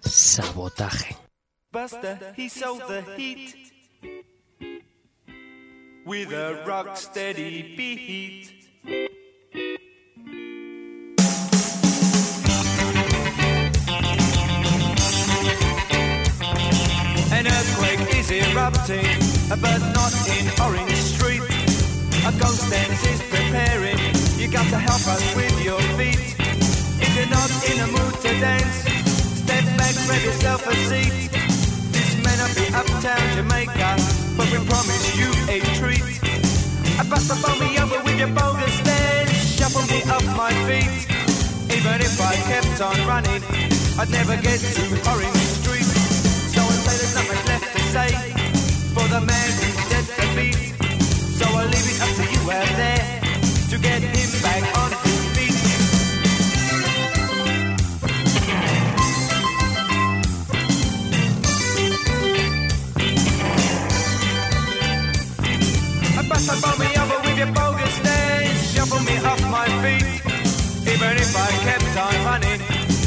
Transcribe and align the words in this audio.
Sabotaje. 0.00 1.16
Buster, 1.72 2.18
he 2.36 2.48
sold 2.48 2.82
the 2.88 3.02
heat 3.16 3.54
with 6.06 6.32
a 6.32 6.64
rock 6.66 6.96
steady 6.96 7.74
beat. 7.76 8.54
An 17.30 17.46
earthquake 17.46 18.16
is 18.16 18.30
erupting, 18.30 19.04
but 19.48 19.78
not 19.92 20.12
in 20.28 20.46
Orange 20.62 20.96
Street. 20.96 21.42
A 22.26 22.32
ghost 22.38 22.70
dance 22.70 23.04
is 23.04 23.20
preparing. 23.28 23.98
You 24.38 24.50
got 24.50 24.68
to 24.70 24.78
help 24.78 25.06
us 25.06 25.36
with 25.36 25.64
your 25.64 25.80
feet. 25.98 26.36
If 27.00 27.14
you're 27.14 27.28
not 27.28 27.50
in 27.70 27.80
a 27.80 27.86
mood 27.86 28.14
to 28.22 28.40
dance, 28.40 28.97
step 29.92 30.06
grab 30.06 30.22
yourself 30.22 30.66
a 30.66 30.74
seat. 30.88 31.30
This 31.92 32.10
may 32.24 32.36
not 32.36 32.52
be 32.56 32.66
uptown 32.74 33.24
Jamaica, 33.36 33.96
but 34.36 34.46
we 34.52 34.58
promise 34.66 35.16
you 35.16 35.28
a 35.48 35.60
treat. 35.78 36.02
I 36.98 37.04
bust 37.08 37.28
the 37.28 37.36
phone 37.36 37.58
me 37.60 37.78
over 37.78 38.02
with 38.02 38.18
your 38.18 38.28
bogus 38.28 38.76
dance, 38.82 39.32
shuffle 39.56 39.86
me 39.88 40.02
off 40.10 40.24
my 40.36 40.52
feet. 40.66 41.06
Even 41.72 42.00
if 42.00 42.20
I 42.20 42.34
kept 42.50 42.80
on 42.80 42.96
running, 43.06 43.42
I'd 43.98 44.10
never 44.10 44.36
get 44.36 44.60
to 44.60 44.82
Orange 45.08 45.44
Street. 45.62 45.88
So 46.52 46.60
I 46.60 46.74
say 46.84 46.94
there's 46.98 47.14
not 47.14 47.26
much 47.28 47.44
left 47.46 47.68
to 47.76 47.82
say 47.94 48.10
for 48.94 49.06
the 49.08 49.20
man 49.20 49.48
who 49.58 49.68
set 49.88 50.06
the 50.18 50.26
beat. 50.36 50.74
So 51.38 51.44
I'll 51.46 51.66
leave 51.66 51.88
it 51.92 51.98
up 52.02 52.12
to 52.18 52.24
you 52.34 52.42
out 52.50 52.72
there 52.76 53.04
to 53.70 53.78
get 53.78 54.02
him 54.02 54.42
back 54.42 54.64
on 54.78 55.17
me 66.78 66.88
over 66.96 67.18
with 67.24 67.38
your 67.38 67.52
bogus 67.52 67.98
me 69.04 69.16
off 69.24 69.40
my 69.50 69.68
feet. 69.82 70.04
Even 70.92 71.16
if 71.16 71.36
I 71.36 71.50
kept 71.66 71.96
on 71.96 72.14
running, 72.24 72.60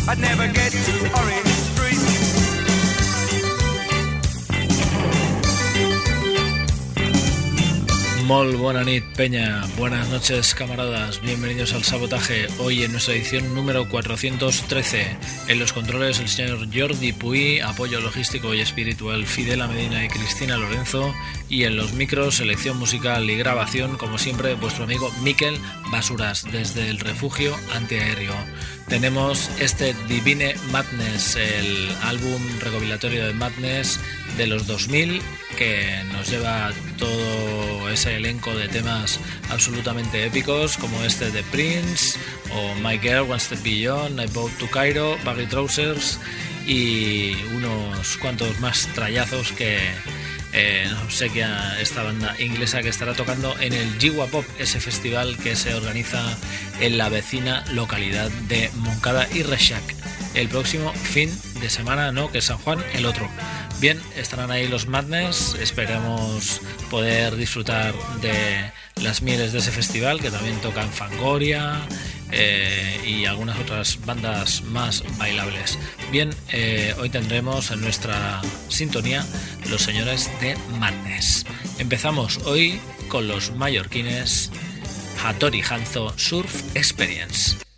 I'd 0.07 0.19
never 0.19 0.47
get 0.47 0.71
to 0.71 0.93
Orange 1.19 1.50
Mol, 8.31 8.55
buena 8.55 8.85
nit, 8.85 9.03
Peña. 9.17 9.61
Buenas 9.77 10.07
noches, 10.07 10.55
camaradas. 10.55 11.21
Bienvenidos 11.21 11.73
al 11.73 11.83
Sabotaje. 11.83 12.47
Hoy 12.59 12.81
en 12.81 12.93
nuestra 12.93 13.13
edición 13.13 13.53
número 13.53 13.89
413. 13.89 15.17
En 15.49 15.59
los 15.59 15.73
controles 15.73 16.21
el 16.21 16.29
señor 16.29 16.65
Jordi 16.73 17.11
Puy, 17.11 17.59
apoyo 17.59 17.99
logístico 17.99 18.53
y 18.53 18.61
espiritual 18.61 19.25
Fidela 19.25 19.67
Medina 19.67 20.05
y 20.05 20.07
Cristina 20.07 20.55
Lorenzo. 20.55 21.13
Y 21.49 21.65
en 21.65 21.75
los 21.75 21.91
micros, 21.91 22.35
selección 22.35 22.77
musical 22.77 23.29
y 23.29 23.35
grabación, 23.35 23.97
como 23.97 24.17
siempre, 24.17 24.53
vuestro 24.53 24.85
amigo 24.85 25.11
Miquel 25.21 25.59
Basuras, 25.91 26.49
desde 26.49 26.89
el 26.89 26.99
refugio 26.99 27.53
antiaéreo. 27.75 28.33
Tenemos 28.91 29.49
este 29.61 29.95
Divine 30.09 30.53
Madness, 30.69 31.37
el 31.37 31.89
álbum 32.03 32.41
recopilatorio 32.59 33.25
de 33.25 33.33
Madness 33.33 34.01
de 34.35 34.47
los 34.47 34.67
2000, 34.67 35.21
que 35.57 36.03
nos 36.11 36.29
lleva 36.29 36.73
todo 36.97 37.89
ese 37.89 38.17
elenco 38.17 38.53
de 38.53 38.67
temas 38.67 39.21
absolutamente 39.49 40.25
épicos, 40.25 40.75
como 40.75 41.01
este 41.05 41.31
de 41.31 41.41
Prince, 41.43 42.19
o 42.53 42.75
My 42.85 42.99
Girl, 42.99 43.31
One 43.31 43.39
Step 43.39 43.63
Beyond, 43.63 44.19
I 44.19 44.27
Bow 44.27 44.49
to 44.59 44.69
Cairo, 44.69 45.17
Baggy 45.23 45.45
Trousers, 45.45 46.19
y 46.67 47.31
unos 47.55 48.17
cuantos 48.17 48.59
más 48.59 48.89
trayazos 48.93 49.53
que 49.53 49.79
eh, 50.53 50.89
obsequia 51.05 51.79
esta 51.79 52.03
banda 52.03 52.35
inglesa 52.39 52.81
que 52.81 52.89
estará 52.89 53.13
tocando 53.13 53.57
en 53.59 53.73
el 53.73 53.99
Jiwa 53.99 54.27
Pop, 54.27 54.45
ese 54.59 54.79
festival 54.79 55.37
que 55.37 55.55
se 55.55 55.73
organiza 55.73 56.21
en 56.79 56.97
la 56.97 57.09
vecina 57.09 57.63
localidad 57.73 58.29
de 58.47 58.69
Moncada 58.75 59.27
y 59.33 59.43
Reshak. 59.43 59.83
El 60.33 60.47
próximo 60.47 60.93
fin 60.93 61.29
de 61.59 61.69
semana, 61.69 62.11
no, 62.11 62.31
que 62.31 62.39
es 62.39 62.45
San 62.45 62.57
Juan, 62.57 62.83
el 62.93 63.05
otro. 63.05 63.29
Bien, 63.79 63.99
estarán 64.15 64.51
ahí 64.51 64.67
los 64.67 64.87
Madness, 64.87 65.55
esperemos 65.59 66.61
poder 66.89 67.35
disfrutar 67.35 67.93
de 68.21 68.71
las 69.01 69.21
mieles 69.21 69.53
de 69.53 69.59
ese 69.59 69.71
festival, 69.71 70.21
que 70.21 70.31
también 70.31 70.59
tocan 70.61 70.91
Fangoria 70.91 71.81
eh, 72.31 73.01
y 73.05 73.25
algunas 73.25 73.59
otras 73.59 73.99
bandas 74.05 74.63
más 74.63 75.03
bailables. 75.17 75.77
Bien, 76.11 76.31
eh, 76.51 76.93
hoy 76.99 77.09
tendremos 77.09 77.71
en 77.71 77.81
nuestra 77.81 78.41
sintonía 78.69 79.25
los 79.69 79.81
señores 79.81 80.29
de 80.41 80.55
Madness. 80.79 81.45
Empezamos 81.79 82.39
hoy 82.45 82.79
con 83.07 83.27
los 83.27 83.55
mallorquines 83.55 84.51
Hattori 85.23 85.61
Hanzo 85.61 86.13
Surf 86.17 86.75
Experience. 86.75 87.70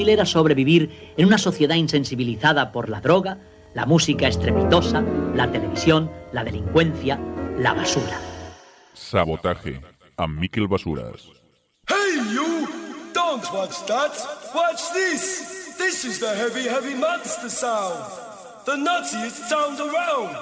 Difícil 0.00 0.08
era 0.08 0.24
sobrevivir 0.24 1.14
en 1.16 1.26
una 1.26 1.38
sociedad 1.38 1.76
insensibilizada 1.76 2.72
por 2.72 2.88
la 2.88 3.00
droga, 3.00 3.38
la 3.74 3.86
música 3.86 4.28
estrepitosa, 4.28 5.02
la 5.34 5.50
televisión, 5.50 6.10
la 6.32 6.42
delincuencia, 6.42 7.18
la 7.58 7.74
basura. 7.74 8.18
Sabotaje 8.94 9.80
a 10.16 10.26
Miquel 10.26 10.68
Basuras. 10.68 11.28
Hey 11.86 12.34
you! 12.34 12.66
Don't 13.12 13.44
watch 13.52 13.84
that! 13.86 14.12
Watch 14.54 14.92
this! 14.92 15.76
This 15.76 16.04
is 16.04 16.18
the 16.18 16.34
heavy, 16.34 16.68
heavy 16.68 16.94
monster 16.94 17.50
sound! 17.50 18.04
The 18.64 18.76
nuttiest 18.76 19.48
sound 19.48 19.80
around! 19.80 20.36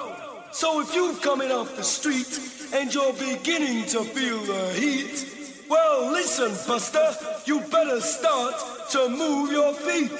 So 0.51 0.81
if 0.81 0.95
you're 0.95 1.15
coming 1.21 1.51
off 1.51 1.75
the 1.75 1.83
street 1.83 2.39
and 2.73 2.93
you're 2.93 3.13
beginning 3.13 3.85
to 3.87 4.03
feel 4.03 4.39
the 4.39 4.73
heat, 4.73 5.67
well 5.69 6.11
listen, 6.11 6.51
Buster, 6.67 7.11
you 7.49 7.59
better 7.71 7.99
start 7.99 8.53
to 8.91 9.09
move 9.09 9.51
your 9.51 9.73
feet 9.73 10.19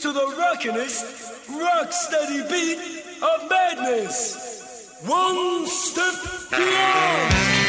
to 0.00 0.12
the 0.12 0.26
rockinest, 0.38 1.48
rock 1.58 1.92
steady 1.92 2.48
beat 2.48 2.78
of 3.20 3.50
madness. 3.50 4.96
One 5.04 5.66
step 5.66 6.14
beyond! 6.52 7.59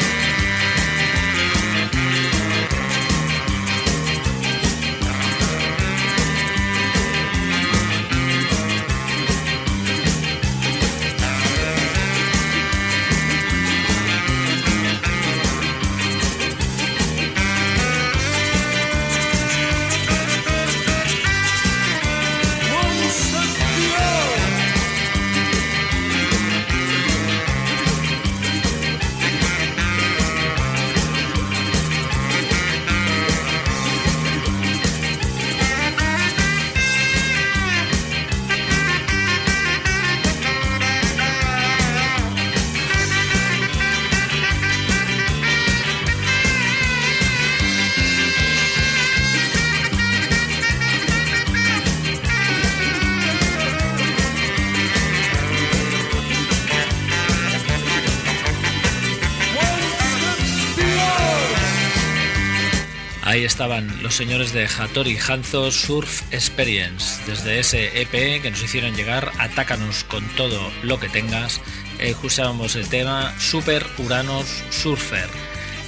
Los 63.62 64.16
señores 64.16 64.52
de 64.52 64.66
Hattori 64.66 65.16
Hanzo 65.16 65.70
Surf 65.70 66.22
Experience. 66.32 67.22
Desde 67.28 67.60
ese 67.60 68.00
EP 68.02 68.42
que 68.42 68.50
nos 68.50 68.60
hicieron 68.60 68.96
llegar, 68.96 69.30
Atácanos 69.38 70.02
con 70.02 70.26
todo 70.30 70.72
lo 70.82 70.98
que 70.98 71.08
tengas. 71.08 71.60
eh, 72.00 72.10
escuchábamos 72.10 72.74
el 72.74 72.88
tema 72.88 73.32
Super 73.38 73.86
Uranos 73.98 74.64
Surfer. 74.70 75.28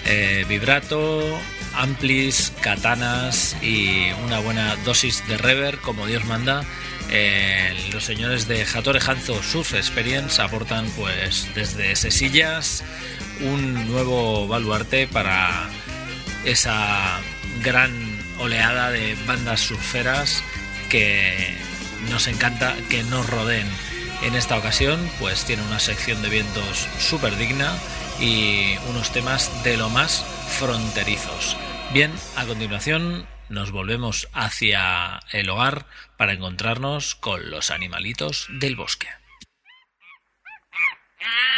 Eh, 0.07 0.45
vibrato, 0.49 1.37
amplis, 1.75 2.53
katanas 2.61 3.57
y 3.61 4.13
una 4.25 4.39
buena 4.39 4.77
dosis 4.85 5.27
de 5.27 5.37
reverb, 5.37 5.81
como 5.81 6.07
Dios 6.07 6.25
manda. 6.27 6.63
Eh, 7.11 7.75
los 7.93 8.05
señores 8.05 8.47
de 8.47 8.65
Hattori 8.65 9.01
Hanzo 9.05 9.43
Surf 9.43 9.75
Experience 9.75 10.41
aportan, 10.41 10.87
pues, 10.97 11.49
desde 11.57 11.97
sesillas 11.97 12.85
un 13.41 13.89
nuevo 13.89 14.47
baluarte 14.47 15.09
para 15.09 15.69
esa 16.45 17.21
gran 17.65 17.91
oleada 18.39 18.91
de 18.91 19.17
bandas 19.27 19.61
surferas 19.61 20.45
que 20.91 21.57
nos 22.11 22.29
encanta 22.29 22.77
que 22.91 23.03
nos 23.05 23.29
rodeen. 23.29 23.67
En 24.23 24.35
esta 24.35 24.59
ocasión, 24.59 25.11
pues 25.19 25.47
tiene 25.47 25.63
una 25.63 25.79
sección 25.79 26.21
de 26.23 26.29
vientos 26.29 26.87
súper 26.99 27.37
digna 27.37 27.75
y 28.21 28.77
unos 28.91 29.13
temas 29.13 29.65
de 29.65 29.79
lo 29.79 29.89
más 29.89 30.25
fronterizos. 30.59 31.57
Bien, 31.93 32.13
a 32.37 32.45
continuación 32.45 33.27
nos 33.49 33.71
volvemos 33.71 34.29
hacia 34.35 35.21
el 35.33 35.49
hogar 35.49 35.87
para 36.19 36.35
encontrarnos 36.35 37.15
con 37.15 37.51
los 37.51 37.71
animalitos 37.71 38.47
del 38.51 38.77
bosque. 38.77 39.09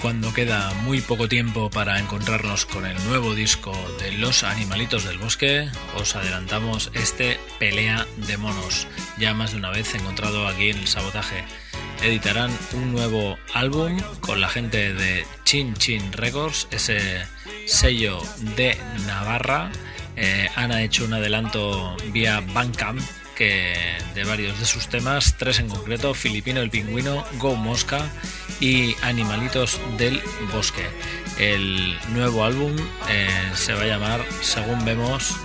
cuando 0.00 0.32
queda 0.32 0.72
muy 0.84 1.00
poco 1.00 1.28
tiempo 1.28 1.70
para 1.70 1.98
encontrarnos 1.98 2.66
con 2.66 2.86
el 2.86 2.96
nuevo 3.06 3.34
disco 3.34 3.72
de 3.98 4.12
Los 4.12 4.44
Animalitos 4.44 5.04
del 5.04 5.18
Bosque, 5.18 5.68
os 5.96 6.14
adelantamos 6.14 6.90
este 6.94 7.38
Pelea 7.58 8.06
de 8.16 8.36
Monos, 8.36 8.86
ya 9.18 9.34
más 9.34 9.52
de 9.52 9.58
una 9.58 9.70
vez 9.70 9.94
encontrado 9.94 10.46
aquí 10.46 10.70
en 10.70 10.78
el 10.78 10.86
sabotaje. 10.86 11.44
Editarán 12.02 12.50
un 12.74 12.92
nuevo 12.92 13.38
álbum 13.54 13.98
con 14.20 14.40
la 14.40 14.48
gente 14.48 14.92
de 14.94 15.26
Chin 15.44 15.74
Chin 15.74 16.12
Records, 16.12 16.68
ese 16.70 17.26
sello 17.66 18.22
de 18.56 18.76
Navarra. 19.06 19.70
Eh, 20.16 20.48
han 20.54 20.72
hecho 20.72 21.04
un 21.04 21.14
adelanto 21.14 21.96
vía 22.12 22.42
Bandcamp 22.52 23.00
que 23.38 23.72
de 24.14 24.24
varios 24.24 24.58
de 24.58 24.66
sus 24.66 24.88
temas, 24.88 25.36
tres 25.38 25.60
en 25.60 25.68
concreto, 25.68 26.12
Filipino 26.12 26.60
el 26.60 26.70
Pingüino, 26.70 27.24
Go 27.34 27.54
Mosca 27.54 28.10
y 28.60 28.96
Animalitos 29.02 29.80
del 29.96 30.20
Bosque. 30.52 30.84
El 31.38 31.96
nuevo 32.08 32.44
álbum 32.44 32.74
eh, 33.08 33.28
se 33.54 33.74
va 33.74 33.82
a 33.82 33.86
llamar, 33.86 34.24
según 34.42 34.84
vemos, 34.84 35.36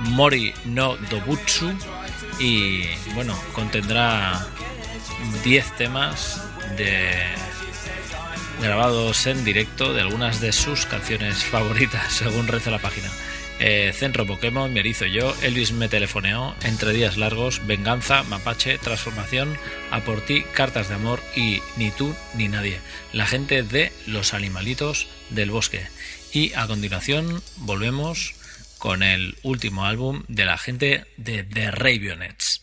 Mori 0.00 0.52
no 0.64 0.96
Dobutsu 0.96 1.72
y 2.40 2.82
bueno, 3.14 3.40
contendrá 3.52 4.44
10 5.44 5.76
temas 5.76 6.42
de 6.76 7.12
grabados 8.60 9.26
en 9.28 9.44
directo 9.44 9.94
de 9.94 10.00
algunas 10.00 10.40
de 10.40 10.52
sus 10.52 10.86
canciones 10.86 11.44
favoritas, 11.44 12.12
según 12.12 12.48
reza 12.48 12.72
la 12.72 12.80
página. 12.80 13.08
Eh, 13.60 13.92
Centro 13.94 14.26
Pokémon, 14.26 14.72
Me 14.72 14.80
erizo 14.80 15.06
yo, 15.06 15.34
Elvis 15.42 15.72
me 15.72 15.88
telefoneó, 15.88 16.54
Entre 16.62 16.92
días 16.92 17.16
largos, 17.16 17.66
Venganza, 17.66 18.22
Mapache, 18.22 18.78
Transformación, 18.78 19.56
A 19.90 20.00
por 20.00 20.20
ti, 20.20 20.44
Cartas 20.52 20.88
de 20.88 20.94
amor 20.94 21.20
y 21.34 21.60
Ni 21.76 21.90
tú 21.90 22.14
ni 22.34 22.48
nadie. 22.48 22.80
La 23.12 23.26
gente 23.26 23.62
de 23.62 23.92
Los 24.06 24.34
Animalitos 24.34 25.08
del 25.30 25.50
Bosque. 25.50 25.88
Y 26.32 26.52
a 26.54 26.66
continuación 26.66 27.42
volvemos 27.56 28.34
con 28.78 29.02
el 29.02 29.36
último 29.42 29.84
álbum 29.84 30.22
de 30.28 30.44
la 30.44 30.56
gente 30.56 31.04
de 31.16 31.42
The 31.42 31.70
Ravionets. 31.72 32.62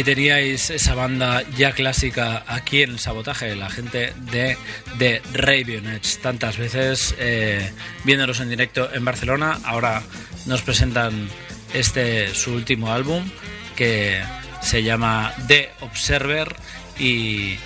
Ahí 0.00 0.04
teníais 0.04 0.70
esa 0.70 0.94
banda 0.94 1.44
ya 1.58 1.72
clásica 1.72 2.42
aquí 2.48 2.80
en 2.80 2.92
el 2.92 2.98
sabotaje, 2.98 3.54
la 3.54 3.68
gente 3.68 4.14
de 4.32 4.56
The 4.96 5.20
Ravionets. 5.34 6.20
Tantas 6.22 6.56
veces 6.56 7.14
eh, 7.18 7.70
viéndolos 8.04 8.40
en 8.40 8.48
directo 8.48 8.88
en 8.94 9.04
Barcelona. 9.04 9.60
Ahora 9.62 10.02
nos 10.46 10.62
presentan 10.62 11.28
este 11.74 12.34
su 12.34 12.54
último 12.54 12.90
álbum 12.90 13.30
que 13.76 14.22
se 14.62 14.82
llama 14.82 15.34
The 15.48 15.68
Observer 15.80 16.56
y 16.98 17.58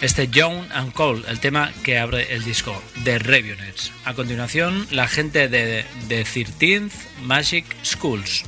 este 0.00 0.28
Young 0.28 0.64
and 0.72 0.94
Cold, 0.94 1.28
el 1.28 1.40
tema 1.40 1.74
que 1.84 1.98
abre 1.98 2.32
el 2.34 2.42
disco 2.42 2.82
The 3.04 3.18
Ravionets. 3.18 3.92
A 4.06 4.14
continuación, 4.14 4.86
la 4.90 5.08
gente 5.08 5.50
de 5.50 5.84
The 6.08 6.24
13th 6.24 6.92
Magic 7.20 7.66
Schools. 7.84 8.46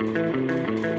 Música 0.00 0.98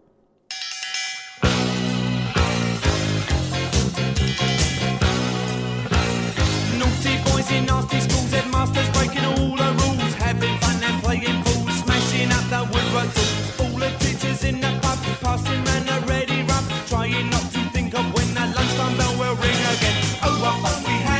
Nasty 7.59 7.99
schools, 7.99 8.31
headmasters 8.31 8.89
breaking 8.95 9.25
all 9.25 9.55
the 9.55 9.69
rules, 9.83 10.13
having 10.15 10.57
fun 10.59 10.81
and 10.83 11.03
playing 11.03 11.43
fools, 11.43 11.75
smashing 11.83 12.31
up 12.31 12.45
the 12.53 12.61
woodwork. 12.71 13.11
All 13.59 13.77
the 13.77 13.89
teachers 13.99 14.43
in 14.45 14.61
the 14.61 14.71
pub, 14.81 14.99
passing 15.19 15.63
a 15.89 15.99
ready 16.07 16.43
rub, 16.43 16.65
trying 16.87 17.29
not 17.29 17.45
to 17.51 17.61
think 17.75 17.93
of 17.93 18.05
when 18.15 18.33
the 18.33 18.45
lunchtime 18.55 18.95
bell 18.97 19.13
will 19.19 19.35
ring 19.35 19.61
again. 19.73 19.97
Oh, 20.23 20.39
what 20.41 20.55
fun 20.63 20.83
we 20.87 20.95
had, 21.03 21.10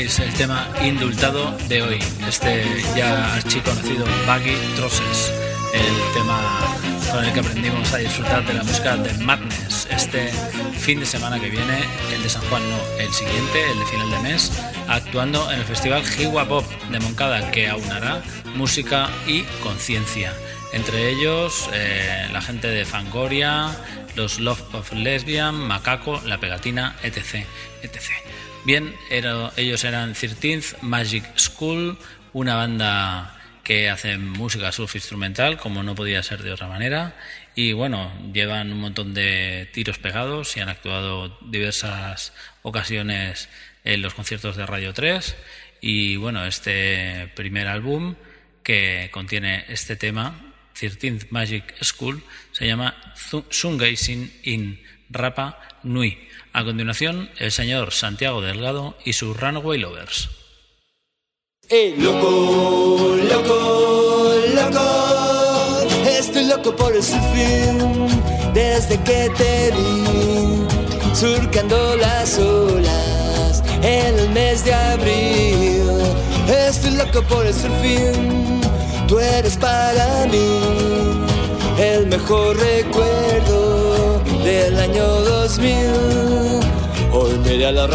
tenéis, 0.00 0.18
el 0.20 0.32
tema 0.34 0.68
indultado 0.82 1.56
de 1.68 1.82
hoy. 1.82 1.98
Este 2.26 2.64
ya 2.96 3.34
archiconocido 3.34 4.06
Baggy 4.26 4.54
Trosses, 4.76 5.32
el 5.74 6.14
tema 6.14 6.40
con 7.10 7.24
el 7.24 7.32
que 7.32 7.40
aprendimos 7.40 7.92
a 7.92 7.98
disfrutar 7.98 8.46
de 8.46 8.54
la 8.54 8.62
música 8.62 8.96
de 8.96 9.12
Madness. 9.24 9.88
Este 9.90 10.30
fin 10.78 11.00
de 11.00 11.06
semana 11.06 11.38
que 11.40 11.50
viene, 11.50 11.80
el 12.14 12.22
de 12.22 12.28
San 12.28 12.42
Juan 12.48 12.62
no, 12.70 12.78
el 12.98 13.12
siguiente, 13.12 13.70
el 13.70 13.78
de 13.78 13.86
final 13.86 14.10
de 14.10 14.18
mes, 14.20 14.52
actuando 14.88 15.50
en 15.52 15.58
el 15.60 15.66
Festival 15.66 16.04
Jiwa 16.04 16.48
Pop 16.48 16.64
de 16.90 17.00
Moncada, 17.00 17.50
que 17.50 17.68
aunará 17.68 18.22
música 18.54 19.08
y 19.26 19.42
conciencia. 19.62 20.32
Entre 20.72 21.10
ellos, 21.10 21.68
eh, 21.74 22.28
la 22.32 22.40
gente 22.40 22.68
de 22.68 22.84
Fangoria, 22.84 23.76
los 24.14 24.38
Love 24.38 24.74
of 24.74 24.92
Lesbian, 24.92 25.56
Macaco, 25.56 26.20
La 26.24 26.38
Pegatina, 26.38 26.96
etc. 27.02 27.44
etc. 27.82 27.98
Bien, 28.64 28.94
era- 29.10 29.52
ellos 29.56 29.84
eran 29.84 30.14
13th 30.14 30.80
Magic 30.82 31.24
School, 31.36 31.98
una 32.32 32.54
banda 32.56 33.36
que 33.64 33.88
hace 33.88 34.18
música 34.18 34.70
surf 34.72 34.94
instrumental, 34.96 35.56
como 35.56 35.82
no 35.82 35.94
podía 35.94 36.22
ser 36.22 36.42
de 36.42 36.52
otra 36.52 36.68
manera. 36.68 37.16
Y 37.54 37.72
bueno, 37.72 38.12
llevan 38.32 38.72
un 38.72 38.80
montón 38.80 39.14
de 39.14 39.68
tiros 39.72 39.98
pegados 39.98 40.56
y 40.56 40.60
han 40.60 40.68
actuado 40.68 41.38
diversas 41.42 42.32
ocasiones 42.62 43.48
en 43.84 44.02
los 44.02 44.14
conciertos 44.14 44.56
de 44.56 44.66
Radio 44.66 44.92
3. 44.92 45.36
Y 45.80 46.16
bueno, 46.16 46.44
este 46.44 47.30
primer 47.34 47.66
álbum 47.66 48.14
que 48.62 49.08
contiene 49.12 49.64
este 49.68 49.96
tema, 49.96 50.38
13th 50.78 51.28
Magic 51.30 51.74
School, 51.82 52.22
se 52.52 52.66
llama 52.66 52.94
Sungazing 53.50 54.32
in 54.44 54.80
Rapa 55.10 55.58
Nui. 55.82 56.18
A 56.52 56.64
continuación, 56.64 57.30
el 57.38 57.52
señor 57.52 57.92
Santiago 57.92 58.40
Delgado 58.40 58.96
y 59.04 59.12
sus 59.12 59.36
Runaway 59.36 59.78
Lovers. 59.78 60.28
¡Eh, 61.68 61.94
loco, 61.98 63.16
loco, 63.30 64.34
loco! 64.54 65.88
Estoy 66.08 66.46
loco 66.46 66.74
por 66.74 66.94
el 66.94 67.02
surfing 67.02 68.08
desde 68.52 69.00
que 69.02 69.30
te 69.36 69.70
vi 69.72 71.14
surcando 71.14 71.96
las 71.96 72.38
olas 72.38 73.62
en 73.82 74.18
el 74.18 74.30
mes 74.30 74.64
de 74.64 74.74
abril. 74.74 75.90
Estoy 76.48 76.92
loco 76.92 77.22
por 77.22 77.46
el 77.46 77.54
surfing, 77.54 78.60
tú 79.06 79.18
eres 79.18 79.56
para 79.56 80.26
mí 80.26 80.60
el 81.78 82.06
mejor 82.06 82.56
recuerdo 82.58 83.69
del 84.50 84.78
año 84.78 85.04
2000. 85.04 85.74
Hoy 87.12 87.38
me 87.38 87.54
iré 87.54 87.66
a 87.66 87.72
la 87.72 87.86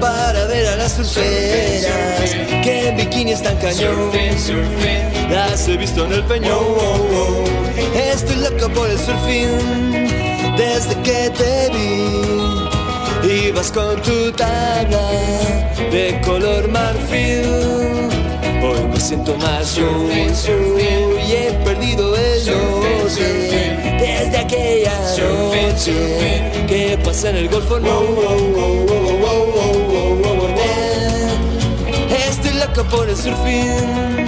para 0.00 0.44
ver 0.46 0.66
a 0.68 0.76
las 0.76 0.92
surferas 0.92 2.34
que 2.62 2.88
en 2.88 2.96
bikini 2.96 3.32
están 3.32 3.56
cañón. 3.56 4.10
Las 5.30 5.68
he 5.68 5.76
visto 5.78 6.04
en 6.04 6.12
el 6.12 6.24
peñón. 6.24 6.60
Estoy 7.94 8.36
loco 8.36 8.68
por 8.74 8.90
el 8.90 8.98
surfing 8.98 10.08
desde 10.56 10.94
que 11.02 11.30
te 11.30 11.70
vi. 11.74 13.48
Ibas 13.48 13.72
con 13.72 14.00
tu 14.02 14.30
tabla 14.32 15.08
de 15.90 16.20
color 16.24 16.68
marfil. 16.68 18.10
Hoy 18.62 18.88
me 18.92 19.00
siento 19.00 19.36
más 19.38 19.74
yo 19.74 19.88
y 20.12 21.32
he 21.32 21.52
perdido 21.64 22.14
el 22.14 22.46
norte 22.46 23.65
aquella 24.46 24.96
noche 25.18 26.66
que 26.68 26.98
pasa 27.04 27.30
en 27.30 27.36
el 27.36 27.48
Golfo 27.48 27.80
Norte. 27.80 28.26
Estoy 32.28 32.52
loco 32.52 32.84
por 32.84 33.08
el 33.08 33.16
surfing 33.16 34.26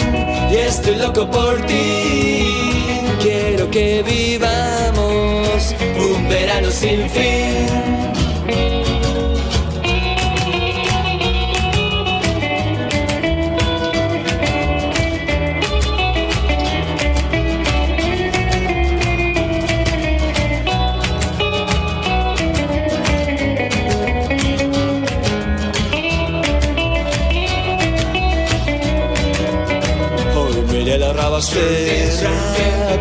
y 0.51 0.57
estoy 0.57 0.97
loco 0.97 1.31
por 1.31 1.65
ti. 1.67 2.55
Quiero 3.21 3.71
que 3.71 4.03
vivamos 4.03 5.75
un 5.99 6.29
verano 6.29 6.71
sin 6.71 7.09
fin. 7.11 8.18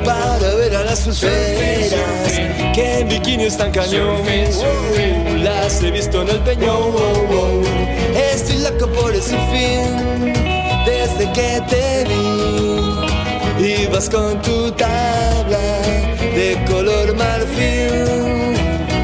Para 0.06 0.54
ver 0.54 0.76
a 0.76 0.84
las 0.84 1.00
surferas 1.00 1.92
que 2.72 3.00
en 3.00 3.10
bikini 3.10 3.46
están 3.46 3.72
cañón. 3.72 4.22
Oh, 4.22 5.36
las 5.44 5.82
he 5.82 5.90
visto 5.90 6.22
en 6.22 6.30
el 6.30 6.40
peñón. 6.42 6.70
Oh, 6.70 7.26
oh. 7.32 7.64
Estoy 8.32 8.60
loco 8.60 8.86
por 8.94 9.16
el 9.16 9.24
surfing 9.24 10.34
desde 10.86 11.32
que 11.34 11.62
te 11.68 12.06
vi. 13.58 13.82
Ibas 13.82 14.08
con 14.08 14.40
tu 14.44 14.72
tabla 14.74 15.82
de 16.20 16.64
color 16.70 17.16
marfil. 17.16 18.54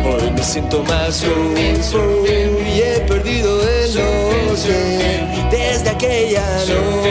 Hoy 0.06 0.30
me 0.30 0.44
siento 0.44 0.84
más 0.84 1.22
yo 1.22 1.32
y 1.58 2.82
he 2.82 3.00
perdido 3.08 3.64
el 3.68 3.96
norte 3.96 5.04
aquella 6.04 6.46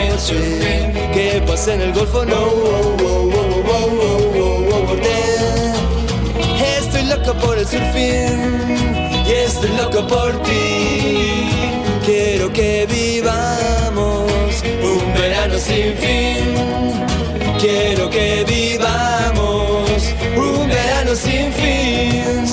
noche 0.09 0.91
que 1.13 1.43
pasé 1.47 1.73
en 1.73 1.81
el 1.81 1.93
golfo. 1.93 2.25
No, 2.25 2.45
estoy 6.77 7.03
loco 7.03 7.33
por 7.39 7.57
el 7.57 7.65
surfing 7.65 8.77
y 9.27 9.31
estoy 9.31 9.71
loco 9.77 10.05
por 10.07 10.41
ti. 10.43 11.49
Quiero 12.05 12.51
que 12.51 12.85
vivamos 12.85 14.31
un 14.83 15.13
verano 15.13 15.57
sin 15.57 15.95
fin. 15.95 16.53
Quiero 17.59 18.09
que 18.09 18.45
vivamos 18.47 20.03
un 20.35 20.67
verano 20.67 21.15
sin 21.15 21.51
fin. 21.53 22.52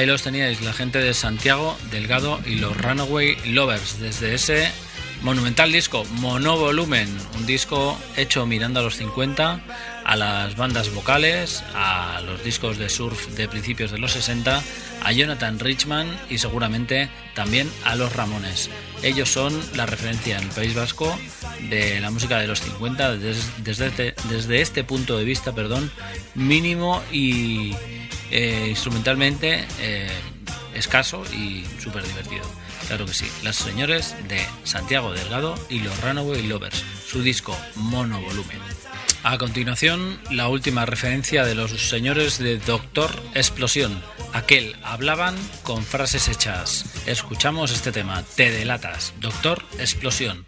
Ahí 0.00 0.06
los 0.06 0.22
teníais, 0.22 0.62
la 0.62 0.72
gente 0.72 0.98
de 0.98 1.12
Santiago, 1.12 1.76
Delgado 1.90 2.40
y 2.46 2.54
los 2.54 2.74
Runaway 2.74 3.36
Lovers, 3.52 4.00
desde 4.00 4.32
ese 4.34 4.70
monumental 5.20 5.70
disco, 5.72 6.06
Monovolumen, 6.06 7.06
un 7.36 7.44
disco 7.44 8.00
hecho 8.16 8.46
mirando 8.46 8.80
a 8.80 8.82
los 8.82 8.96
50, 8.96 9.60
a 10.02 10.16
las 10.16 10.56
bandas 10.56 10.90
vocales, 10.94 11.62
a 11.74 12.22
los 12.24 12.42
discos 12.42 12.78
de 12.78 12.88
surf 12.88 13.26
de 13.36 13.46
principios 13.46 13.90
de 13.90 13.98
los 13.98 14.12
60, 14.12 14.62
a 15.02 15.12
Jonathan 15.12 15.58
Richman 15.58 16.18
y 16.30 16.38
seguramente 16.38 17.10
también 17.34 17.70
a 17.84 17.94
los 17.94 18.16
Ramones. 18.16 18.70
Ellos 19.02 19.28
son 19.28 19.60
la 19.76 19.84
referencia 19.84 20.38
en 20.38 20.44
el 20.44 20.48
País 20.50 20.74
Vasco 20.74 21.14
de 21.68 22.00
la 22.00 22.10
música 22.10 22.38
de 22.38 22.46
los 22.46 22.60
50 22.62 23.16
des- 23.18 23.50
desde, 23.62 23.88
este, 23.88 24.14
desde 24.30 24.62
este 24.62 24.82
punto 24.82 25.18
de 25.18 25.24
vista, 25.26 25.52
perdón, 25.54 25.92
mínimo 26.34 27.02
y 27.12 27.74
eh, 28.30 28.66
instrumentalmente 28.68 29.66
eh, 29.80 30.08
escaso 30.74 31.24
y 31.32 31.64
súper 31.80 32.04
divertido. 32.06 32.44
Claro 32.86 33.06
que 33.06 33.14
sí, 33.14 33.30
las 33.44 33.56
señores 33.56 34.16
de 34.28 34.40
Santiago 34.64 35.12
Delgado 35.12 35.54
y 35.68 35.80
los 35.80 36.00
Runaway 36.00 36.42
Lovers, 36.42 36.84
su 37.06 37.22
disco 37.22 37.56
Monovolumen. 37.76 38.58
A 39.22 39.36
continuación, 39.36 40.18
la 40.30 40.48
última 40.48 40.86
referencia 40.86 41.44
de 41.44 41.54
los 41.54 41.70
señores 41.88 42.38
de 42.38 42.58
Doctor 42.58 43.10
Explosión. 43.34 44.02
Aquel 44.32 44.76
hablaban 44.82 45.36
con 45.62 45.84
frases 45.84 46.28
hechas. 46.28 46.86
Escuchamos 47.06 47.70
este 47.70 47.92
tema, 47.92 48.22
Te 48.34 48.50
delatas, 48.50 49.12
Doctor 49.20 49.62
Explosión. 49.78 50.46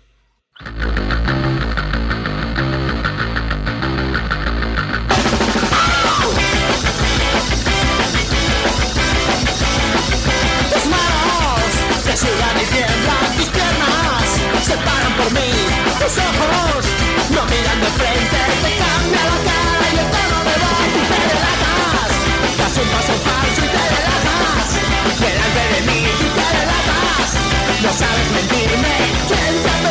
Tiemblan, 12.73 13.27
tus 13.37 13.49
piernas 13.57 14.27
se 14.69 14.77
paran 14.87 15.13
por 15.19 15.29
mí, 15.37 15.51
tus 16.01 16.15
ojos 16.29 16.83
no 17.35 17.43
miran 17.53 17.79
de 17.85 17.91
frente, 17.99 18.41
te 18.65 18.71
cambia 18.83 19.23
la 19.31 19.39
cara 19.49 19.87
y 19.93 19.99
el 20.03 20.09
tono 20.15 20.39
de 20.49 20.55
voz 20.63 20.93
y 21.01 21.05
te 21.11 21.19
delatas, 21.31 22.13
das 22.59 22.75
un 22.83 22.89
paso 22.95 23.15
falso 23.27 23.61
y 23.67 23.71
te 23.77 23.83
delatas, 23.95 24.69
delante 25.25 25.63
de 25.73 25.81
mí 25.89 26.01
tú 26.19 26.27
te 26.39 26.47
delatas, 26.57 27.29
no 27.85 27.91
sabes 28.01 28.29
mentirme, 28.39 28.95
¿quién 29.29 29.55
te 29.65 29.82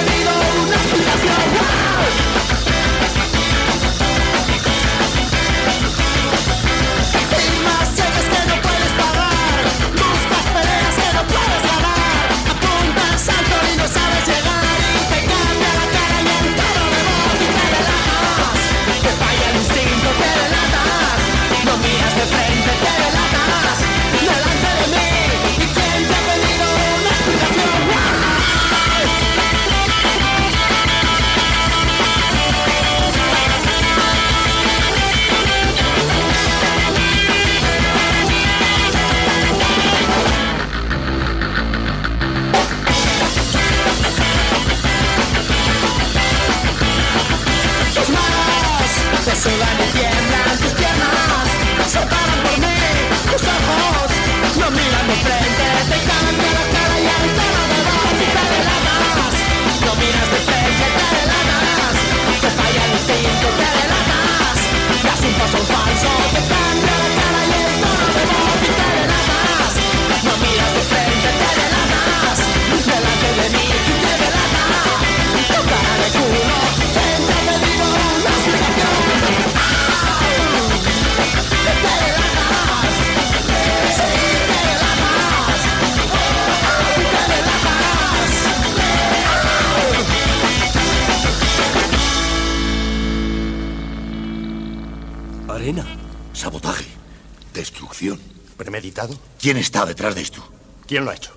¿Quién 99.41 99.57
está 99.57 99.87
detrás 99.87 100.13
de 100.13 100.21
esto? 100.21 100.43
¿Quién 100.85 101.03
lo 101.03 101.09
ha 101.09 101.15
hecho? 101.15 101.31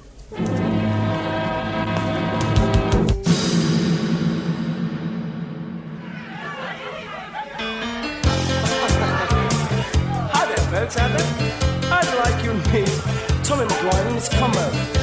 I'd 11.90 12.14
like 12.18 12.44
you 12.44 12.52
to 12.52 12.72
meet 12.72 12.86
Tommy 13.42 13.64
McGuire 13.64 14.06
and 14.06 14.16
his 14.16 14.28
combo. 14.28 14.93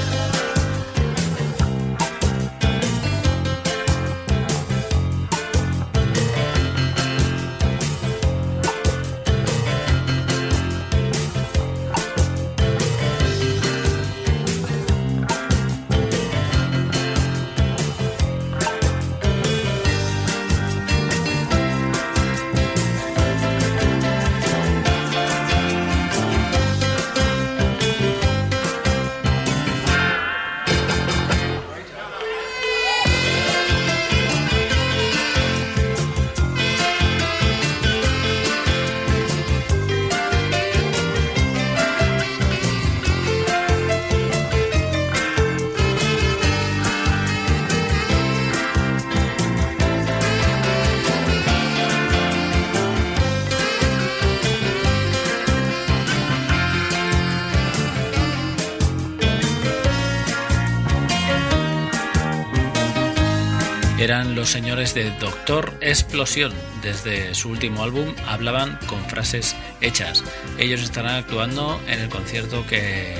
Los 64.42 64.50
señores 64.50 64.96
de 64.96 65.12
Doctor 65.20 65.72
Explosión. 65.82 66.52
Desde 66.82 67.36
su 67.36 67.50
último 67.50 67.84
álbum 67.84 68.16
hablaban 68.26 68.80
con 68.88 69.00
frases 69.06 69.56
hechas. 69.82 70.24
Ellos 70.58 70.82
estarán 70.82 71.14
actuando 71.14 71.80
en 71.88 72.00
el 72.00 72.10
concierto 72.10 72.66
que 72.66 73.14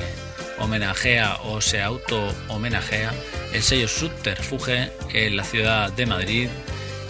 homenajea 0.58 1.36
o 1.44 1.60
se 1.60 1.80
auto-homenajea 1.80 3.12
el 3.52 3.62
sello 3.62 3.86
Subterfuge 3.86 4.90
en 5.12 5.36
la 5.36 5.44
ciudad 5.44 5.92
de 5.92 6.06
Madrid 6.06 6.48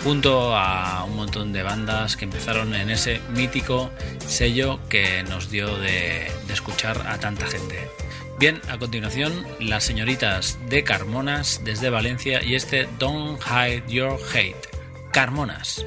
junto 0.04 0.54
a 0.54 1.04
un 1.04 1.16
montón 1.16 1.54
de 1.54 1.62
bandas 1.62 2.18
que 2.18 2.26
empezaron 2.26 2.74
en 2.74 2.90
ese 2.90 3.22
mítico 3.30 3.90
sello 4.26 4.78
que 4.90 5.22
nos 5.22 5.50
dio 5.50 5.74
de, 5.78 6.30
de 6.46 6.52
escuchar 6.52 7.06
a 7.06 7.16
tanta 7.16 7.46
gente. 7.46 8.01
Bien, 8.42 8.60
a 8.68 8.76
continuación, 8.76 9.46
las 9.60 9.84
señoritas 9.84 10.58
de 10.68 10.82
Carmonas 10.82 11.60
desde 11.64 11.90
Valencia 11.90 12.42
y 12.42 12.56
este 12.56 12.88
Don't 12.98 13.40
Hide 13.40 13.84
Your 13.86 14.18
Hate. 14.34 14.56
Carmonas. 15.12 15.86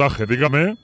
Dígame. 0.00 0.76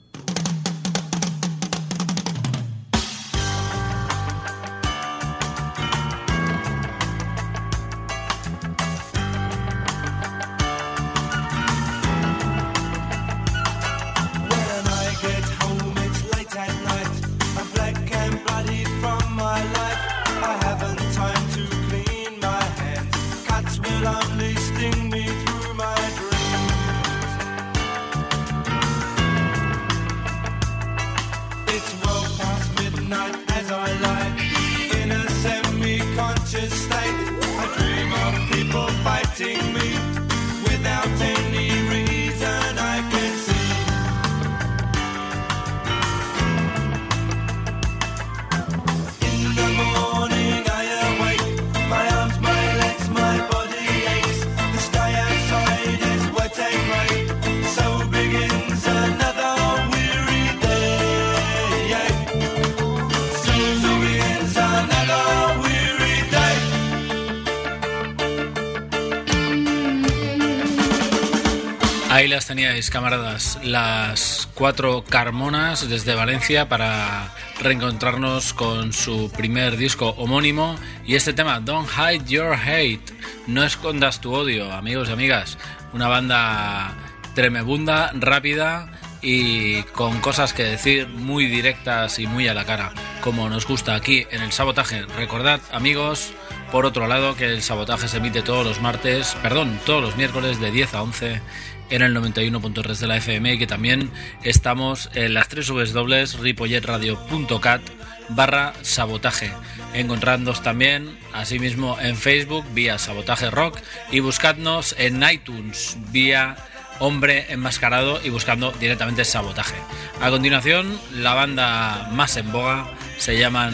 Teníais, 72.47 72.89
camaradas, 72.89 73.59
las 73.61 74.47
cuatro 74.53 75.03
Carmonas 75.03 75.89
desde 75.89 76.15
Valencia 76.15 76.69
para 76.69 77.33
reencontrarnos 77.61 78.53
con 78.53 78.93
su 78.93 79.29
primer 79.35 79.75
disco 79.75 80.11
homónimo 80.17 80.77
y 81.05 81.15
este 81.15 81.33
tema, 81.33 81.59
Don't 81.59 81.89
Hide 81.89 82.23
Your 82.25 82.55
Hate, 82.55 83.11
no 83.47 83.65
escondas 83.65 84.21
tu 84.21 84.33
odio, 84.33 84.71
amigos 84.71 85.09
y 85.09 85.11
amigas. 85.11 85.57
Una 85.91 86.07
banda 86.07 86.95
tremebunda, 87.35 88.11
rápida 88.13 88.91
y 89.21 89.83
con 89.83 90.21
cosas 90.21 90.53
que 90.53 90.63
decir 90.63 91.09
muy 91.09 91.47
directas 91.47 92.17
y 92.17 92.27
muy 92.27 92.47
a 92.47 92.53
la 92.53 92.63
cara, 92.63 92.93
como 93.19 93.49
nos 93.49 93.67
gusta 93.67 93.93
aquí 93.93 94.25
en 94.31 94.41
el 94.41 94.53
sabotaje. 94.53 95.01
Recordad, 95.17 95.59
amigos, 95.73 96.33
Por 96.71 96.85
otro 96.85 97.07
lado, 97.07 97.37
que 97.37 97.45
el 97.45 97.61
sabotaje 97.61 98.09
se 98.09 98.17
emite 98.17 98.41
todos 98.41 98.65
los 98.65 98.81
martes, 98.81 99.37
perdón, 99.41 99.79
todos 99.85 100.01
los 100.01 100.17
miércoles 100.17 100.59
de 100.59 100.69
10 100.69 100.95
a 100.95 101.01
11 101.01 101.41
en 101.89 102.01
el 102.01 102.15
91.3 102.15 102.97
de 102.97 103.07
la 103.07 103.17
FM 103.17 103.57
que 103.57 103.67
también 103.67 104.11
estamos 104.43 105.09
en 105.13 105.33
las 105.33 105.47
tres 105.47 105.67
dobles 105.67 106.39
ripolletradio.cat 106.39 107.81
barra 108.29 108.73
sabotaje. 108.81 109.51
Encontrándonos 109.93 110.61
también, 110.63 111.17
asimismo, 111.33 111.97
en 111.99 112.17
Facebook 112.17 112.65
vía 112.73 112.97
Sabotaje 112.97 113.49
Rock 113.49 113.79
y 114.11 114.19
buscadnos 114.19 114.95
en 114.97 115.23
iTunes 115.23 115.97
vía 116.11 116.55
Hombre 116.99 117.45
Enmascarado 117.49 118.19
y 118.23 118.29
buscando 118.29 118.71
directamente 118.73 119.23
Sabotaje. 119.23 119.75
A 120.21 120.29
continuación, 120.29 120.99
la 121.13 121.33
banda 121.33 122.09
más 122.11 122.37
en 122.37 122.51
boga 122.51 122.87
se 123.17 123.37
llaman 123.37 123.73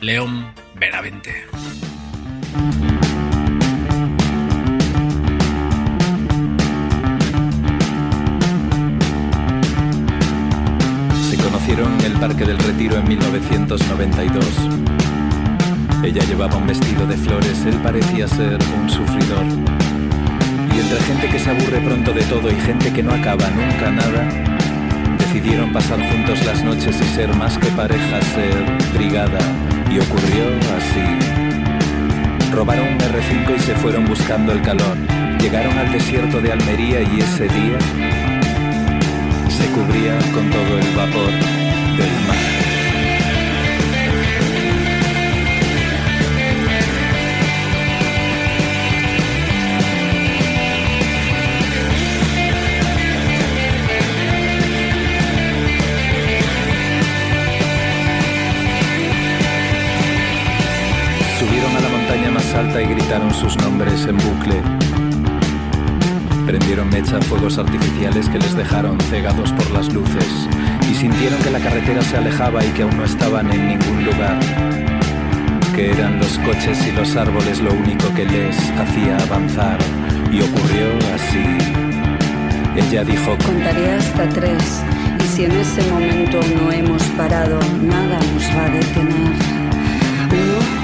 León 0.00 0.52
Benavente. 0.74 1.46
En 11.82 12.00
el 12.04 12.12
Parque 12.20 12.44
del 12.44 12.58
Retiro 12.58 12.96
en 12.98 13.08
1992. 13.08 14.44
Ella 16.04 16.22
llevaba 16.22 16.56
un 16.56 16.68
vestido 16.68 17.04
de 17.04 17.16
flores, 17.16 17.64
él 17.66 17.74
parecía 17.82 18.28
ser 18.28 18.58
un 18.80 18.88
sufridor. 18.88 19.44
Y 20.72 20.78
entre 20.78 21.00
gente 21.00 21.28
que 21.28 21.38
se 21.40 21.50
aburre 21.50 21.80
pronto 21.80 22.12
de 22.12 22.22
todo 22.22 22.48
y 22.48 22.54
gente 22.60 22.92
que 22.92 23.02
no 23.02 23.12
acaba 23.12 23.50
nunca 23.50 23.90
nada, 23.90 24.28
decidieron 25.18 25.72
pasar 25.72 25.98
juntos 25.98 26.44
las 26.46 26.62
noches 26.62 26.96
y 27.00 27.04
ser 27.16 27.34
más 27.34 27.58
que 27.58 27.66
pareja, 27.68 28.22
ser 28.22 28.54
brigada. 28.94 29.40
Y 29.90 29.98
ocurrió 29.98 30.44
así. 30.78 32.52
Robaron 32.52 32.86
un 32.86 32.98
R5 32.98 33.56
y 33.56 33.60
se 33.60 33.74
fueron 33.74 34.04
buscando 34.04 34.52
el 34.52 34.62
calor. 34.62 34.96
Llegaron 35.40 35.76
al 35.76 35.90
desierto 35.90 36.40
de 36.40 36.52
Almería 36.52 37.00
y 37.00 37.20
ese 37.20 37.48
día 37.48 37.78
se 39.48 39.66
cubrían 39.72 40.22
con 40.32 40.50
todo 40.50 40.78
el 40.78 40.96
vapor 40.96 41.63
Subieron 61.38 61.76
a 61.76 61.80
la 61.80 61.88
montaña 61.88 62.30
más 62.30 62.54
alta 62.54 62.82
y 62.82 62.86
gritaron 62.86 63.32
sus 63.32 63.56
nombres 63.58 64.06
en 64.06 64.16
bucle. 64.16 64.83
Prendieron 66.56 66.88
mecha 66.88 67.20
fuegos 67.22 67.58
artificiales 67.58 68.28
que 68.28 68.38
les 68.38 68.54
dejaron 68.54 68.96
cegados 69.10 69.50
por 69.54 69.68
las 69.72 69.92
luces 69.92 70.48
y 70.88 70.94
sintieron 70.94 71.42
que 71.42 71.50
la 71.50 71.58
carretera 71.58 72.00
se 72.00 72.16
alejaba 72.16 72.64
y 72.64 72.68
que 72.68 72.82
aún 72.82 72.96
no 72.96 73.04
estaban 73.04 73.50
en 73.50 73.70
ningún 73.70 74.04
lugar. 74.04 74.38
Que 75.74 75.90
eran 75.90 76.20
los 76.20 76.38
coches 76.38 76.86
y 76.86 76.92
los 76.92 77.16
árboles 77.16 77.58
lo 77.58 77.72
único 77.72 78.14
que 78.14 78.24
les 78.24 78.56
hacía 78.78 79.16
avanzar. 79.24 79.78
Y 80.30 80.42
ocurrió 80.42 80.96
así. 81.12 81.44
Ella 82.76 83.02
dijo, 83.02 83.36
Contaré 83.44 83.94
hasta 83.94 84.28
tres 84.28 84.80
y 85.24 85.26
si 85.26 85.44
en 85.46 85.52
ese 85.56 85.82
momento 85.90 86.38
no 86.54 86.70
hemos 86.70 87.02
parado, 87.16 87.58
nada 87.82 88.20
nos 88.32 88.44
va 88.56 88.66
a 88.66 88.70
detener. 88.70 89.34
Uno, 90.30 90.83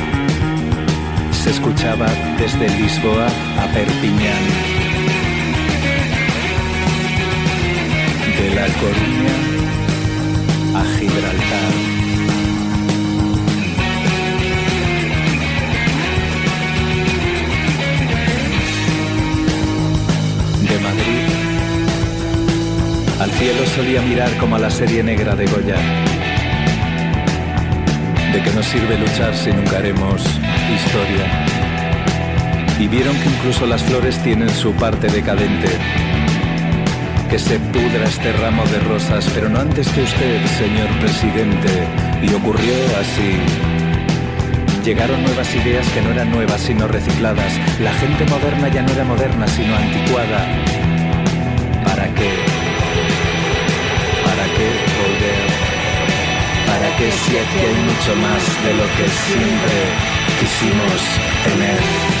se 1.41 1.49
escuchaba 1.49 2.05
desde 2.37 2.69
Lisboa 2.77 3.25
a 3.25 3.65
Perpiñán. 3.73 4.43
De 8.37 8.55
La 8.55 8.67
Coruña 8.79 9.37
a 10.75 10.83
Gibraltar. 10.99 11.71
De 20.69 20.79
Madrid 20.79 21.27
al 23.19 23.31
cielo 23.31 23.65
solía 23.75 24.01
mirar 24.03 24.37
como 24.37 24.57
a 24.57 24.59
la 24.59 24.69
serie 24.69 25.01
negra 25.01 25.35
de 25.35 25.47
Goya. 25.47 25.77
¿De 28.31 28.43
qué 28.43 28.51
nos 28.51 28.65
sirve 28.67 28.95
luchar 28.99 29.35
si 29.35 29.51
nunca 29.51 29.77
haremos 29.79 30.21
historia? 30.73 31.45
Y 32.79 32.87
vieron 32.87 33.15
que 33.17 33.29
incluso 33.29 33.65
las 33.65 33.83
flores 33.83 34.17
tienen 34.23 34.49
su 34.49 34.73
parte 34.73 35.07
decadente. 35.07 35.69
Que 37.29 37.37
se 37.39 37.59
pudra 37.59 38.05
este 38.05 38.31
ramo 38.33 38.63
de 38.65 38.79
rosas, 38.79 39.29
pero 39.33 39.49
no 39.49 39.59
antes 39.59 39.87
que 39.89 40.01
usted, 40.01 40.45
señor 40.57 40.89
presidente. 40.99 41.87
Y 42.21 42.33
ocurrió 42.33 42.73
así. 42.99 43.37
Llegaron 44.83 45.23
nuevas 45.23 45.53
ideas 45.55 45.87
que 45.89 46.01
no 46.01 46.11
eran 46.11 46.31
nuevas 46.31 46.61
sino 46.61 46.87
recicladas. 46.87 47.53
La 47.79 47.93
gente 47.93 48.25
moderna 48.25 48.67
ya 48.69 48.81
no 48.81 48.91
era 48.91 49.03
moderna 49.03 49.47
sino 49.47 49.75
anticuada. 49.75 50.47
¿Para 51.85 52.05
qué? 52.15 52.31
¿Para 54.25 54.45
qué 54.55 54.67
volver? 54.97 55.61
para 56.71 56.97
que 56.97 57.11
si 57.11 57.37
aquí 57.37 57.67
mucho 57.89 58.15
más 58.15 58.43
de 58.63 58.73
lo 58.73 58.87
que 58.95 59.07
siempre 59.27 60.10
quisimos 60.41 61.01
tener. 61.43 62.20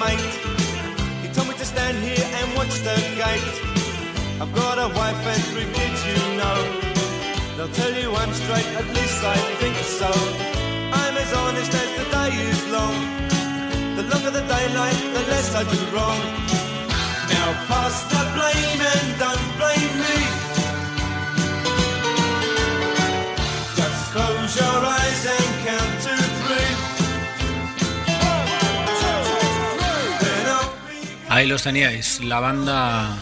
mate. 0.00 0.32
He 1.22 1.28
told 1.34 1.48
me 1.48 1.54
to 1.60 1.64
stand 1.64 1.96
here 1.98 2.26
and 2.38 2.46
watch 2.56 2.74
the 2.88 2.96
gate. 3.20 3.52
I've 4.40 4.52
got 4.54 4.76
a 4.80 4.88
wife 4.96 5.22
and 5.32 5.42
three 5.52 5.68
kids, 5.76 6.00
you 6.10 6.18
know. 6.40 6.58
They'll 7.56 7.74
tell 7.80 7.94
you 8.02 8.08
I'm 8.20 8.32
straight, 8.32 8.70
at 8.80 8.88
least 8.96 9.20
I 9.22 9.36
think 9.60 9.76
so. 10.00 10.10
I'm 11.00 11.16
as 11.24 11.32
honest 11.42 11.72
as 11.82 11.90
the 11.98 12.06
day 12.16 12.32
is 12.48 12.60
long. 12.76 12.96
The 13.96 14.04
longer 14.10 14.32
the 14.40 14.44
daylight, 14.54 15.00
the 15.16 15.24
less 15.32 15.48
I 15.60 15.62
do 15.74 15.80
wrong. 15.94 16.20
Now 17.32 17.48
pass 17.68 17.96
the 18.12 18.22
blame 18.36 18.80
and 18.94 19.06
don't 19.24 19.48
blame 19.60 19.94
me. 20.06 20.18
Just 23.78 24.00
close 24.14 24.52
your 24.62 24.80
eyes 24.96 25.22
and 25.36 25.50
count 25.68 25.94
to 26.06 26.29
Ahí 31.40 31.46
los 31.46 31.62
teníais, 31.62 32.20
la 32.20 32.38
banda 32.38 33.16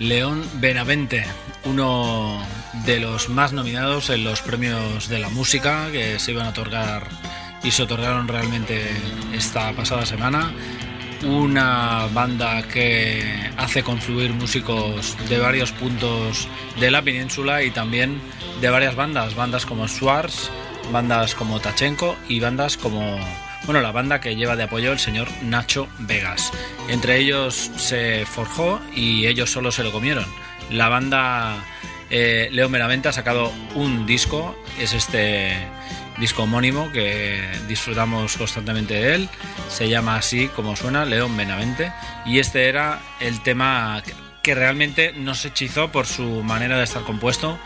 León 0.00 0.44
Benavente, 0.54 1.24
uno 1.64 2.44
de 2.84 2.98
los 2.98 3.28
más 3.28 3.52
nominados 3.52 4.10
en 4.10 4.24
los 4.24 4.42
premios 4.42 5.08
de 5.08 5.20
la 5.20 5.28
música 5.28 5.88
que 5.92 6.18
se 6.18 6.32
iban 6.32 6.46
a 6.46 6.48
otorgar 6.48 7.06
y 7.62 7.70
se 7.70 7.84
otorgaron 7.84 8.26
realmente 8.26 8.82
esta 9.32 9.70
pasada 9.74 10.04
semana. 10.06 10.52
Una 11.22 12.08
banda 12.12 12.64
que 12.64 13.52
hace 13.56 13.84
confluir 13.84 14.32
músicos 14.32 15.16
de 15.28 15.38
varios 15.38 15.70
puntos 15.70 16.48
de 16.80 16.90
la 16.90 17.02
península 17.02 17.62
y 17.62 17.70
también 17.70 18.20
de 18.60 18.70
varias 18.70 18.96
bandas, 18.96 19.36
bandas 19.36 19.66
como 19.66 19.86
Schwarz, 19.86 20.50
bandas 20.90 21.36
como 21.36 21.60
Tachenko 21.60 22.16
y 22.28 22.40
bandas 22.40 22.76
como 22.76 23.20
bueno, 23.64 23.80
la 23.80 23.92
banda 23.92 24.20
que 24.20 24.36
lleva 24.36 24.56
de 24.56 24.64
apoyo 24.64 24.92
el 24.92 24.98
señor 24.98 25.28
Nacho 25.42 25.88
Vegas. 26.00 26.52
Entre 26.88 27.18
ellos 27.18 27.70
se 27.76 28.26
forjó 28.26 28.80
y 28.94 29.26
ellos 29.26 29.50
solo 29.50 29.70
se 29.72 29.84
lo 29.84 29.92
comieron. 29.92 30.26
La 30.70 30.88
banda 30.88 31.64
eh, 32.10 32.48
León 32.52 32.72
Benavente 32.72 33.08
ha 33.08 33.12
sacado 33.12 33.52
un 33.74 34.04
disco, 34.04 34.54
es 34.78 34.92
este 34.92 35.56
disco 36.18 36.42
homónimo 36.42 36.92
que 36.92 37.40
disfrutamos 37.68 38.36
constantemente 38.36 38.94
de 38.94 39.14
él. 39.14 39.28
Se 39.68 39.88
llama 39.88 40.16
así 40.16 40.48
como 40.48 40.76
suena, 40.76 41.04
León 41.04 41.36
Benavente. 41.36 41.92
Y 42.26 42.38
este 42.38 42.68
era 42.68 43.00
el 43.20 43.42
tema 43.42 44.02
que 44.42 44.54
realmente 44.54 45.12
nos 45.12 45.44
hechizó 45.44 45.90
por 45.90 46.06
su 46.06 46.42
manera 46.42 46.76
de 46.76 46.84
estar 46.84 47.02
compuesto 47.02 47.58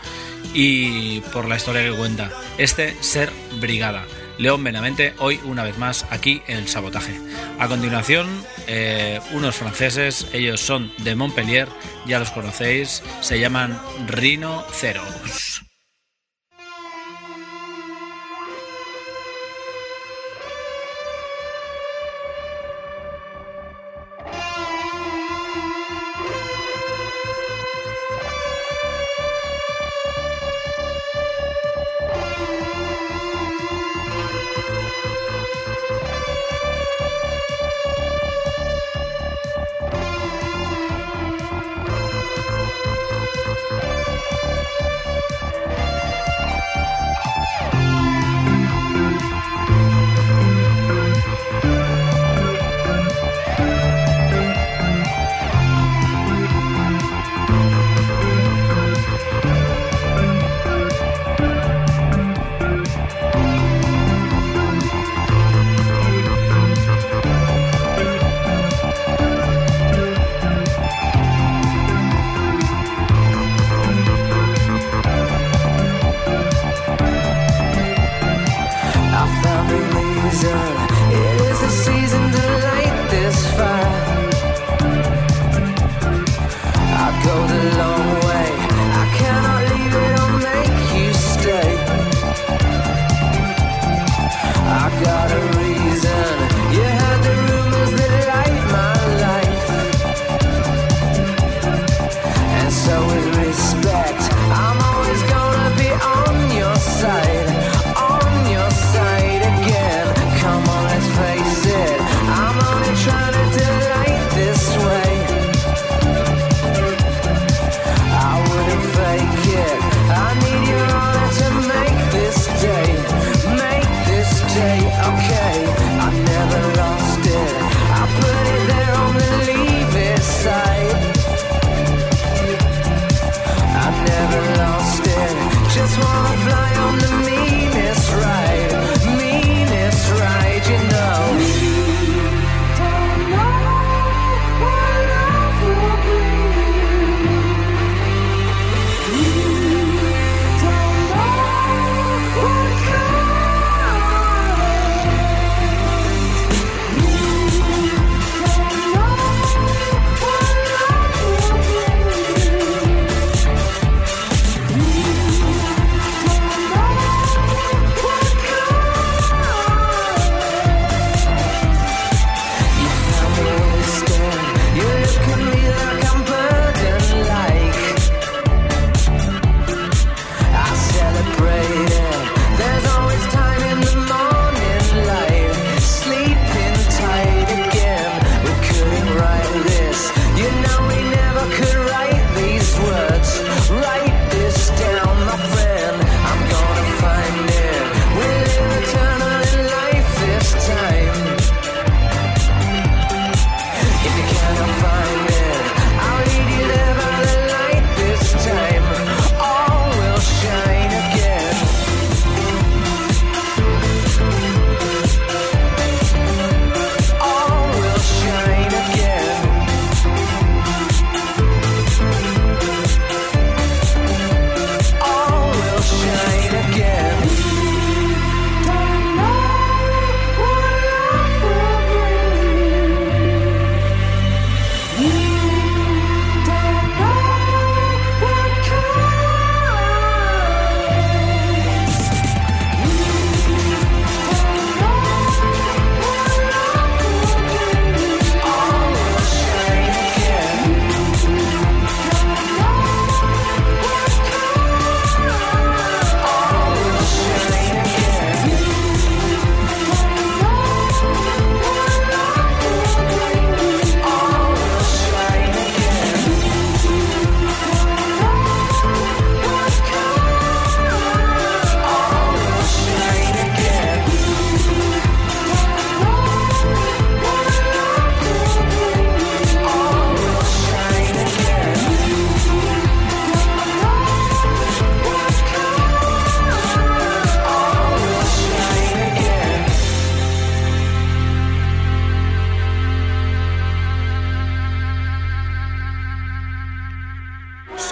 y 0.53 1.21
por 1.33 1.47
la 1.47 1.57
historia 1.57 1.83
que 1.83 1.91
cuenta. 1.91 2.29
Este 2.57 2.95
Ser 3.01 3.31
Brigada. 3.59 4.05
León 4.37 4.63
Benavente, 4.63 5.13
hoy 5.19 5.39
una 5.45 5.63
vez 5.63 5.77
más 5.77 6.05
aquí 6.09 6.41
en 6.47 6.57
el 6.57 6.67
sabotaje. 6.67 7.19
A 7.59 7.67
continuación, 7.67 8.27
eh, 8.67 9.19
unos 9.33 9.55
franceses, 9.55 10.27
ellos 10.33 10.61
son 10.61 10.91
de 10.99 11.15
Montpellier, 11.15 11.67
ya 12.05 12.19
los 12.19 12.31
conocéis, 12.31 13.03
se 13.21 13.39
llaman 13.39 13.79
Rhino 14.07 14.63
Ceros. 14.71 15.66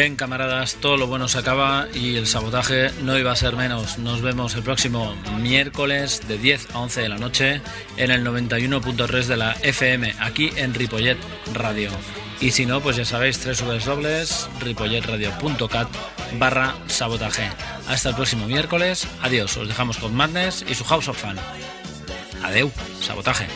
Bien, 0.00 0.16
camaradas, 0.16 0.76
todo 0.76 0.96
lo 0.96 1.08
bueno 1.08 1.28
se 1.28 1.36
acaba 1.36 1.86
y 1.92 2.16
el 2.16 2.26
sabotaje 2.26 2.90
no 3.02 3.18
iba 3.18 3.32
a 3.32 3.36
ser 3.36 3.54
menos. 3.54 3.98
Nos 3.98 4.22
vemos 4.22 4.54
el 4.54 4.62
próximo 4.62 5.14
miércoles 5.42 6.26
de 6.26 6.38
10 6.38 6.74
a 6.74 6.78
11 6.78 7.02
de 7.02 7.08
la 7.10 7.18
noche 7.18 7.60
en 7.98 8.10
el 8.10 8.24
91.3 8.24 9.26
de 9.26 9.36
la 9.36 9.52
FM, 9.60 10.14
aquí 10.18 10.52
en 10.56 10.72
Ripollet 10.72 11.18
Radio. 11.52 11.90
Y 12.40 12.52
si 12.52 12.64
no, 12.64 12.80
pues 12.80 12.96
ya 12.96 13.04
sabéis, 13.04 13.44
www.ripolletradio.cat 13.44 15.88
barra 16.38 16.76
sabotaje. 16.86 17.50
Hasta 17.86 18.08
el 18.08 18.14
próximo 18.14 18.46
miércoles. 18.46 19.06
Adiós, 19.20 19.54
os 19.58 19.68
dejamos 19.68 19.98
con 19.98 20.14
Madness 20.14 20.64
y 20.66 20.74
su 20.74 20.84
House 20.84 21.08
of 21.08 21.20
Fun. 21.20 21.36
Adeu, 22.42 22.72
sabotaje. 23.02 23.48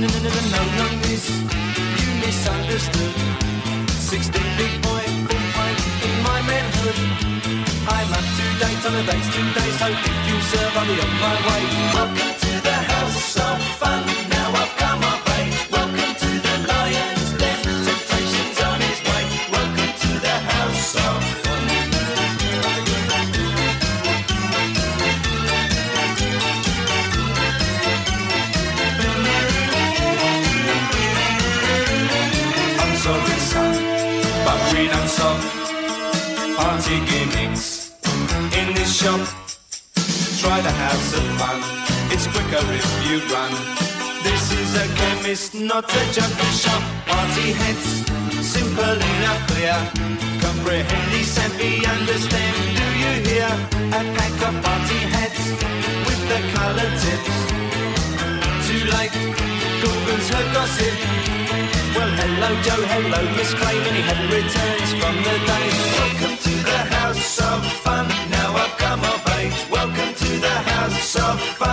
No, 0.00 0.06
no, 0.06 0.14
no, 0.14 0.30
no, 0.30 0.62
no, 0.78 0.96
miss, 1.02 1.28
you 1.28 2.10
misunderstood. 2.24 3.14
16 3.90 4.42
big 4.56 4.80
boy, 4.80 5.04
full 5.28 5.46
fight 5.52 5.80
in 6.08 6.22
my 6.24 6.40
manhood. 6.40 6.98
I'm 7.86 8.10
up 8.10 8.24
to 8.36 8.44
date 8.60 8.86
on 8.86 8.92
the 8.96 9.12
dates 9.12 9.28
today, 9.36 9.70
so 9.76 9.86
if 9.88 10.18
you 10.26 10.40
serve, 10.40 10.76
I'll 10.78 10.86
be 10.86 10.96
on 11.04 11.12
my 11.20 11.36
way. 11.46 11.62
Welcome 11.92 12.29
not 45.80 45.94
a 45.96 46.12
junkie 46.12 46.52
shop. 46.62 46.82
Party 47.06 47.52
heads, 47.52 47.88
simple 48.44 48.98
enough 49.12 49.40
clear. 49.48 49.78
Comprehend, 50.44 51.24
send 51.24 51.56
me 51.56 51.84
understand. 51.86 52.56
Do 52.78 52.86
you 53.02 53.12
hear? 53.28 53.50
A 53.98 54.02
pack 54.16 54.36
of 54.48 54.54
party 54.64 55.00
heads 55.14 55.42
with 56.06 56.22
the 56.30 56.40
color 56.54 56.90
tips. 57.02 57.36
Too 58.66 58.82
late, 58.94 59.14
Google's 59.82 60.28
her 60.34 60.46
gossip. 60.54 60.96
Well, 61.96 62.12
hello 62.20 62.50
Joe, 62.64 62.84
hello 62.92 63.20
Miss 63.36 63.52
Craven. 63.54 63.94
He 63.94 64.02
hadn't 64.08 64.30
from 65.00 65.16
the 65.26 65.36
day. 65.48 65.66
Welcome 65.98 66.36
to 66.46 66.54
the 66.70 66.80
house 66.96 67.38
of 67.40 67.60
fun. 67.84 68.06
Now 68.30 68.48
I've 68.62 68.76
come 68.76 69.02
of 69.12 69.20
age. 69.38 69.58
Welcome 69.70 70.12
to 70.14 70.30
the 70.46 70.56
house 70.72 71.16
of 71.16 71.40
fun. 71.58 71.69